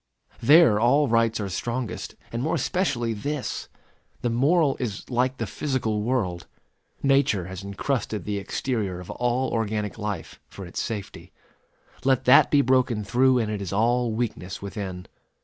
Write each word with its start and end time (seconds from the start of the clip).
There 0.41 0.79
all 0.79 1.07
rights 1.07 1.39
are 1.39 1.47
strongest, 1.47 2.15
and 2.31 2.41
more 2.41 2.55
especially 2.55 3.13
this. 3.13 3.69
The 4.23 4.31
moral 4.31 4.75
is 4.79 5.07
like 5.11 5.37
the 5.37 5.45
physical 5.45 6.01
world. 6.01 6.47
Nature 7.03 7.45
has 7.45 7.63
incrusted 7.63 8.23
the 8.25 8.39
exterior 8.39 8.99
of 8.99 9.11
all 9.11 9.51
organic 9.51 9.99
life, 9.99 10.39
for 10.47 10.65
its 10.65 10.79
safety. 10.81 11.31
Let 12.03 12.25
that 12.25 12.49
be 12.49 12.61
broken 12.61 13.03
through, 13.03 13.37
and 13.37 13.51
it 13.51 13.61
is 13.61 13.71
all 13.71 14.11
weakness 14.11 14.59
within. 14.59 15.05